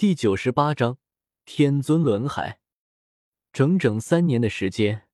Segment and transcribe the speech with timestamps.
[0.00, 0.96] 第九十八章
[1.44, 2.58] 天尊轮海。
[3.52, 5.06] 整整三年的时间，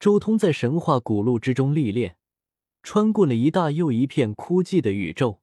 [0.00, 2.16] 周通在神话古路之中历练，
[2.82, 5.40] 穿过了一大又一片枯寂的宇宙，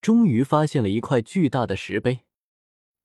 [0.00, 2.20] 终于发现了一块巨大的石碑。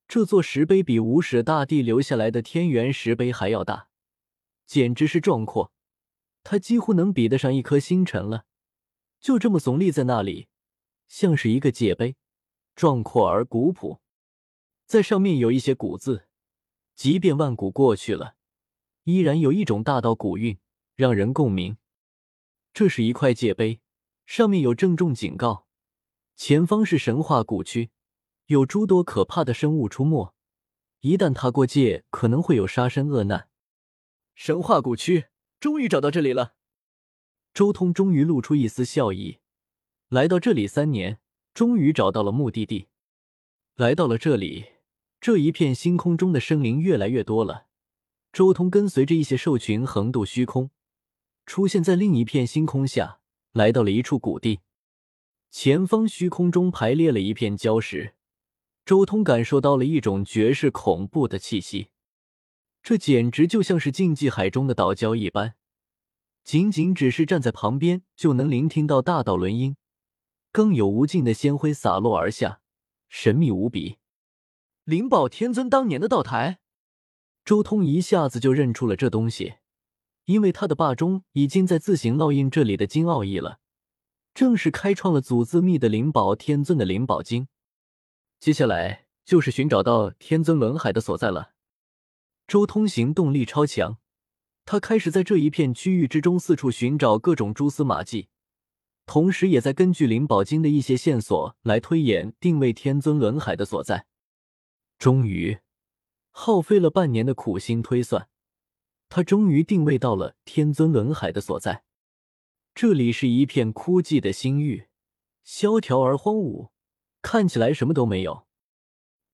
[0.08, 3.90] 这座石碑比无始大帝留下来的天元石碑还要大，
[4.66, 5.74] 简直是壮阔，
[6.46, 8.46] 它几乎能比得上一颗星辰了。
[9.20, 10.48] 就这么耸立在那里，
[11.10, 12.16] 像是一个界碑，
[12.74, 14.00] 壮阔而古朴。
[14.88, 16.30] 在上面有一些古字，
[16.96, 18.36] 即便万古过去了，
[19.04, 20.58] 依然有一种大道古韵，
[20.96, 21.76] 让人共鸣。
[22.74, 23.82] 这是一块界碑，
[24.26, 25.68] 上面有郑重警告：
[26.38, 27.90] 前方是神话古区，
[28.46, 30.34] 有诸多可怕的生物出没，
[31.02, 33.50] 一旦踏过界，可能会有杀身恶难。
[34.36, 35.26] 神话古区，
[35.60, 36.56] 终于找到这里了。
[37.54, 39.40] 周通终于露出一丝笑意，
[40.08, 41.20] 来到这里三年，
[41.54, 42.88] 终于找到了目的地，
[43.76, 44.77] 来到了这里。
[45.28, 47.66] 这一片星空中的生灵越来越多了。
[48.32, 50.72] 周通跟随着一些兽群横渡虚空，
[51.46, 53.20] 出现在另一片星空下，
[53.52, 54.62] 来到了一处谷地。
[55.52, 58.16] 前方虚空中排列了一片礁石，
[58.86, 61.90] 周通感受到了一种绝世恐怖的气息。
[62.82, 65.56] 这简直就像是竞技海中的岛礁一般，
[66.46, 69.76] 仅仅只是站在旁边就能聆听到大道轮音，
[70.54, 72.62] 更有无尽的仙辉洒落而下，
[73.10, 73.98] 神秘无比。
[74.88, 76.60] 灵宝天尊当年的道台，
[77.44, 79.56] 周通一下子就认出了这东西，
[80.24, 83.60] 因为他的霸中已经在自行烙印这里的金奥义了，
[84.34, 87.50] 正是开创了祖字密的灵宝天尊的灵宝经。
[88.40, 91.52] 接下来就是寻找到天尊轮海的所在了。
[92.48, 93.98] 周通行动力超强，
[94.64, 98.30] 他开始在这一片区域之中四处寻找各种蛛丝马迹，
[99.06, 104.06] 同时也在根据灵宝经的一些线索来推演定位天尊轮海的所在。
[104.98, 105.60] 终于，
[106.32, 108.30] 耗费了半年的苦心推算，
[109.10, 111.84] 他终于定位到了天尊轮海的所在。
[112.74, 114.88] 这里是一片枯寂的星域，
[115.44, 116.72] 萧条而荒芜，
[117.22, 118.48] 看起来什么都没有。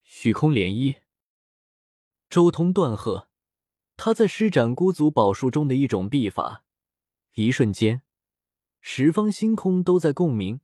[0.04, 0.98] 虚空涟漪，
[2.30, 3.30] 周通断喝，
[3.96, 6.66] 他在施展孤族宝术中的一种秘法，
[7.36, 8.02] 一瞬间，
[8.82, 10.60] 十方星空都在共鸣，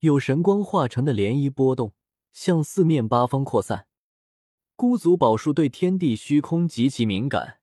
[0.00, 1.94] 有神光化成的涟漪波动，
[2.34, 3.86] 向四面八方扩散。
[4.80, 7.58] 孤族宝术对天地虚空极其敏感，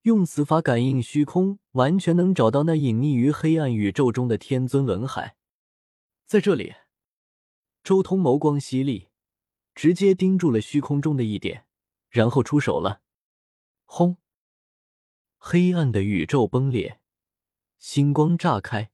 [0.00, 5.36] 用此法感应虚空，完全能找到那隐匿于黑暗宇宙中的天尊轮海。
[6.26, 6.74] 在这里，
[7.84, 9.10] 周通眸光犀利，
[9.72, 11.64] 直接盯住了虚空中的一点，
[12.10, 13.02] 然后出手了。
[13.84, 14.16] 轰！
[15.38, 16.98] 黑暗的宇宙崩裂，
[17.78, 18.90] 星光炸开，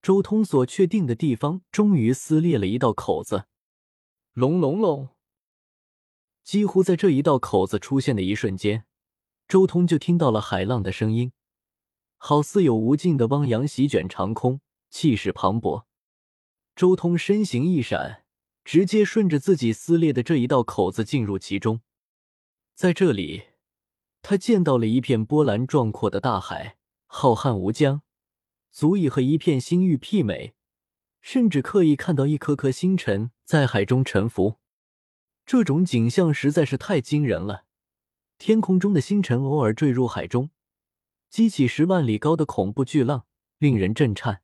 [0.00, 3.46] 周通所确定的地方终于撕裂了一道口子。
[4.34, 5.08] 隆隆隆！
[6.42, 8.84] 几乎在这一道口子出现的一瞬间，
[9.46, 11.32] 周通就听到了海浪的声音，
[12.16, 15.84] 好似有无尽的汪洋席卷长空，气势磅礴。
[16.76, 18.24] 周通身形一闪，
[18.64, 21.80] 直接顺着自己撕裂的这一道口子进入其中。
[22.74, 23.44] 在这里，
[24.22, 26.76] 他见到了一片波澜壮阔的大海，
[27.06, 28.02] 浩瀚无疆，
[28.70, 30.54] 足以和一片星域媲美，
[31.20, 34.59] 甚至可以看到一颗颗星辰在海中沉浮。
[35.52, 37.64] 这种景象实在是太惊人了，
[38.38, 40.50] 天空中的星辰偶尔坠入海中，
[41.28, 43.26] 激起十万里高的恐怖巨浪，
[43.58, 44.42] 令人震颤。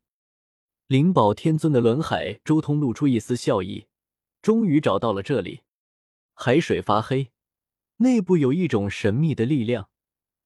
[0.88, 3.86] 灵宝天尊的轮海，周通露出一丝笑意，
[4.42, 5.60] 终于找到了这里。
[6.34, 7.30] 海水发黑，
[7.98, 9.88] 内部有一种神秘的力量，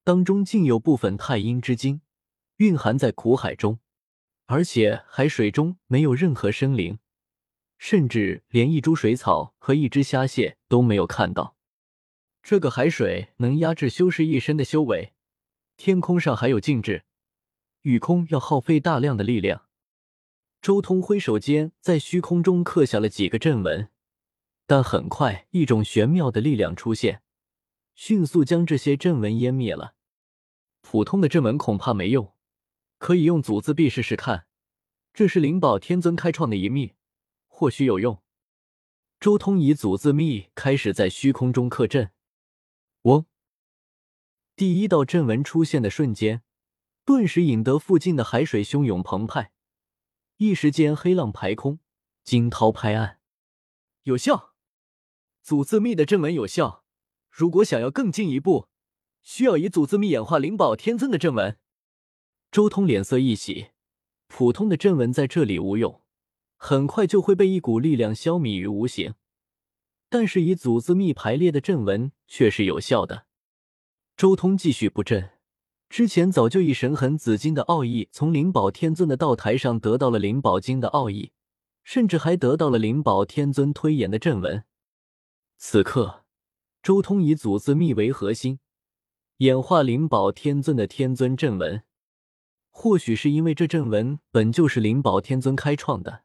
[0.05, 2.03] 当中竟有部分太阴之精
[2.57, 3.79] 蕴含在苦海中，
[4.45, 6.99] 而且海水中没有任何生灵。
[7.81, 11.57] 甚至连一株水草和一只虾蟹都没有看到。
[12.43, 15.15] 这个海水能压制修士一身的修为。
[15.79, 17.05] 天空上还有静止，
[17.81, 19.67] 雨空要耗费大量的力量。
[20.61, 23.89] 周通挥手间在虚空中刻下了几个阵纹，
[24.67, 27.23] 但很快一种玄妙的力量出现，
[27.95, 29.95] 迅速将这些阵纹湮灭了。
[30.83, 32.35] 普通的阵纹恐怕没用，
[32.99, 34.45] 可以用祖字币试试看。
[35.15, 36.93] 这是灵宝天尊开创的一秘。
[37.61, 38.23] 或许有用。
[39.21, 42.11] 周通以祖字密开始在虚空中刻阵。
[43.03, 43.27] 嗡！
[44.57, 46.43] 第一道阵纹出现的瞬间，
[47.05, 49.53] 顿时引得附近的海水汹涌澎湃，
[50.39, 51.81] 一时间黑浪排空，
[52.25, 53.21] 惊涛拍岸。
[54.05, 54.55] 有效！
[55.43, 56.87] 祖字密的阵纹有效。
[57.29, 58.69] 如果想要更进一步，
[59.23, 61.59] 需要以祖字密演化灵宝天尊的阵纹。
[62.51, 63.73] 周通脸色一喜，
[64.29, 66.01] 普通的阵纹在这里无用。
[66.63, 69.15] 很快就会被一股力量消弭于无形。
[70.11, 73.25] 但是以祖字秘排列的阵纹却是有效的。
[74.15, 75.31] 周通继续布阵，
[75.89, 81.33] 之前早就以神痕紫金的奥义从灵宝天尊的道台上得到了灵宝经的奥义，
[81.83, 84.65] 甚至还得到了灵宝天尊推演的阵纹。
[85.57, 86.25] 此刻，
[86.83, 88.61] 周通以祖字秘为核心，
[89.39, 91.83] 演化灵宝天尊的天尊阵纹。
[92.69, 96.25] 或许是因为这阵纹本就是灵宝天尊开创的。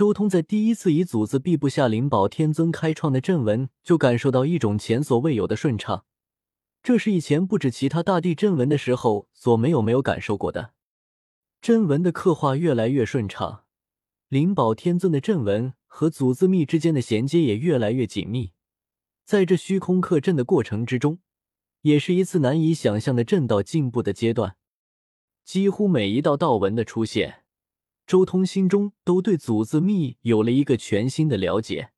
[0.00, 6.06] 周通在第一次以祖字闭不下灵宝天尊开创的阵纹，就感受到一种前所未有的顺畅。
[6.82, 10.72] 这是以前不止其他大地阵纹的时候所没有没有感受过的。
[11.60, 13.64] 阵纹的刻画越来越顺畅，
[14.30, 18.52] 灵宝天尊的阵纹和祖字密之间的衔接也越来越紧密。
[19.26, 21.18] 在这虚空刻阵的过程之中，
[21.82, 24.56] 也是一次难以想象的阵道进步的阶段。
[25.44, 27.39] 几乎每一道道纹的出现。
[28.10, 31.92] 周通心中都对祖字秘有了一个全新的了解。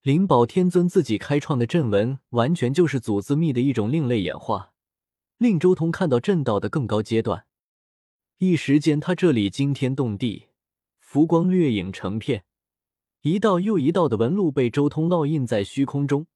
[0.00, 4.72] 灵宝天尊自己开创的阵纹，完全就是祖字秘的一种另类演化，
[5.38, 7.46] 令周通看到阵道的更高阶段。
[8.38, 10.48] 一时间，他这里惊天动地，
[10.98, 12.42] 浮光掠影成片，
[13.20, 16.26] 一道又一道的纹路被周通烙印在虚空中，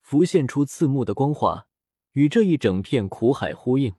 [0.00, 1.68] 浮现出刺目的光华，
[2.14, 3.94] 与这一整片苦海呼应。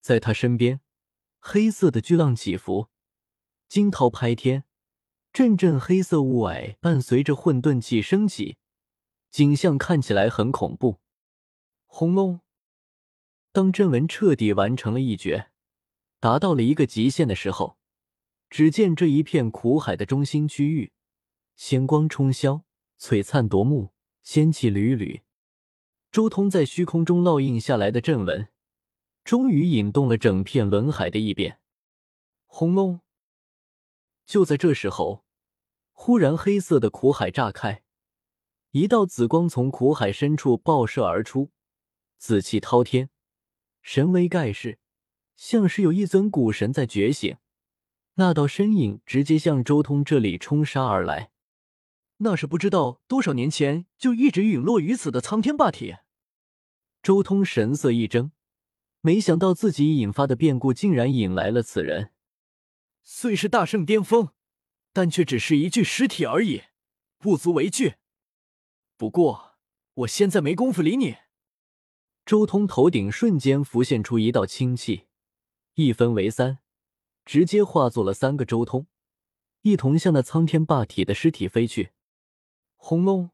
[0.00, 0.80] 在他身边，
[1.38, 2.88] 黑色的巨浪起伏。
[3.70, 4.64] 惊涛拍天，
[5.32, 8.56] 阵阵黑色雾霭伴随着混沌气升起，
[9.30, 10.98] 景象看起来很恐怖。
[11.86, 12.40] 轰隆！
[13.52, 15.52] 当阵纹彻底完成了一绝，
[16.18, 17.78] 达到了一个极限的时候，
[18.48, 20.90] 只见这一片苦海的中心区域，
[21.54, 22.62] 仙光冲霄，
[22.98, 23.92] 璀璨夺目，
[24.24, 25.22] 仙气缕缕。
[26.10, 28.48] 周通在虚空中烙印下来的阵纹，
[29.22, 31.60] 终于引动了整片轮海的异变。
[32.46, 33.00] 轰隆！
[34.30, 35.24] 就在这时候，
[35.90, 37.82] 忽然黑色的苦海炸开，
[38.70, 41.50] 一道紫光从苦海深处爆射而出，
[42.16, 43.10] 紫气滔天，
[43.82, 44.78] 神威盖世，
[45.34, 47.38] 像是有一尊古神在觉醒。
[48.14, 51.32] 那道身影直接向周通这里冲杀而来，
[52.18, 55.96] 那是不知道多少年前就一直陨落于此的苍天霸体。
[57.02, 58.30] 周通神色一怔，
[59.00, 62.12] 没想到自己引发的变故竟然引来了此人。
[63.12, 64.28] 虽是大圣巅峰，
[64.92, 66.62] 但却只是一具尸体而已，
[67.18, 67.96] 不足为惧。
[68.96, 69.56] 不过
[69.94, 71.16] 我现在没工夫理你。
[72.24, 75.08] 周通头顶瞬间浮现出一道清气，
[75.74, 76.60] 一分为三，
[77.24, 78.86] 直接化作了三个周通，
[79.62, 81.90] 一同向那苍天霸体的尸体飞去。
[82.76, 83.32] 轰隆！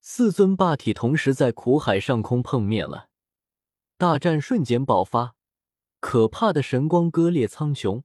[0.00, 3.08] 四尊霸体同时在苦海上空碰面了，
[3.96, 5.36] 大战瞬间爆发，
[6.00, 8.02] 可怕的神光割裂苍穹。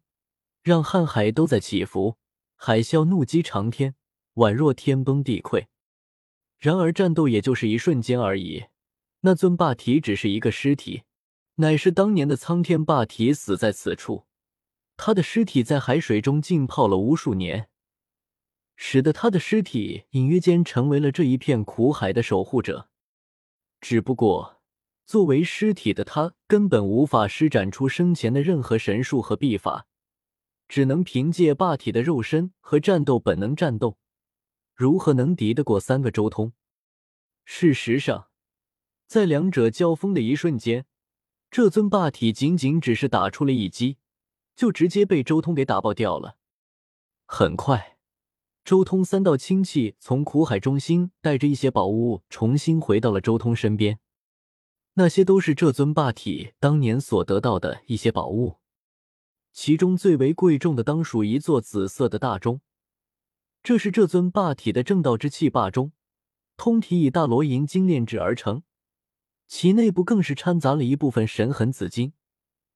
[0.64, 2.18] 让瀚海都在起伏，
[2.56, 3.96] 海啸怒击长天，
[4.36, 5.66] 宛若天崩地溃。
[6.58, 8.68] 然而战斗也就是一瞬间而已，
[9.20, 11.04] 那尊霸体只是一个尸体，
[11.56, 14.26] 乃是当年的苍天霸体死在此处。
[14.96, 17.68] 他的尸体在海水中浸泡了无数年，
[18.78, 22.88] 使得他的尸体隐约间成为了这一片苦海的守护者。
[23.82, 24.62] 只不过，
[25.06, 29.88] 作为尸体的他根本无法施展出生前的任何神术和秘法。
[30.68, 33.98] 只能凭借霸体的肉身和战斗本能战斗，
[34.74, 36.54] 如何能敌得过三个周通？
[37.46, 38.30] 事实上，
[39.06, 40.86] 在两者交锋的一瞬间，
[41.52, 43.98] 这尊霸体仅仅只是打出了一击，
[44.56, 46.38] 就直接被周通给打爆掉了。
[47.26, 47.98] 很快，
[48.64, 54.00] 周通三道清气从苦海中心带着一些宝物重新回到了周通身边，
[54.94, 58.58] 那些都是这尊霸体当年所得到的一些宝物。
[59.54, 62.60] 其中最为贵重的，当属一座紫色的大钟。
[63.62, 65.94] 这是这尊霸体的正道之气霸钟，
[66.58, 68.64] 通体以大罗银精炼制而成，
[69.48, 72.14] 其内部更是掺杂了一部分神痕紫金，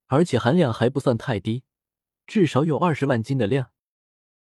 [0.05, 1.63] 而且含量还不算太低，
[2.27, 3.71] 至少有二十万斤的量。